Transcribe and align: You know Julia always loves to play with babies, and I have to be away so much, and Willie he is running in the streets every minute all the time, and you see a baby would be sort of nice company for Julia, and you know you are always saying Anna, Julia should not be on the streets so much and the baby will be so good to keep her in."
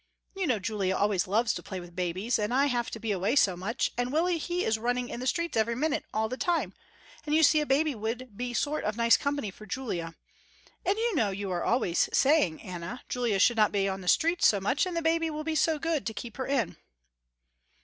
You 0.35 0.47
know 0.47 0.57
Julia 0.57 0.95
always 0.95 1.27
loves 1.27 1.53
to 1.53 1.61
play 1.61 1.79
with 1.79 1.95
babies, 1.95 2.39
and 2.39 2.51
I 2.51 2.65
have 2.65 2.89
to 2.89 2.99
be 2.99 3.11
away 3.11 3.35
so 3.35 3.55
much, 3.55 3.91
and 3.99 4.11
Willie 4.11 4.39
he 4.39 4.65
is 4.65 4.79
running 4.79 5.09
in 5.09 5.19
the 5.19 5.27
streets 5.27 5.55
every 5.55 5.75
minute 5.75 6.05
all 6.11 6.27
the 6.27 6.37
time, 6.37 6.73
and 7.23 7.35
you 7.35 7.43
see 7.43 7.59
a 7.61 7.67
baby 7.67 7.93
would 7.93 8.35
be 8.35 8.51
sort 8.55 8.83
of 8.83 8.97
nice 8.97 9.15
company 9.15 9.51
for 9.51 9.67
Julia, 9.67 10.15
and 10.83 10.97
you 10.97 11.15
know 11.15 11.29
you 11.29 11.51
are 11.51 11.63
always 11.63 12.09
saying 12.11 12.63
Anna, 12.63 13.03
Julia 13.09 13.37
should 13.37 13.57
not 13.57 13.71
be 13.71 13.87
on 13.87 14.01
the 14.01 14.07
streets 14.07 14.47
so 14.47 14.59
much 14.59 14.87
and 14.87 14.97
the 14.97 15.03
baby 15.03 15.29
will 15.29 15.43
be 15.43 15.53
so 15.53 15.77
good 15.77 16.07
to 16.07 16.15
keep 16.15 16.37
her 16.37 16.47
in." 16.47 16.77